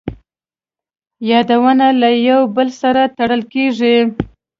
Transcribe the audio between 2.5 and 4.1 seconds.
بل سره تړل کېږي.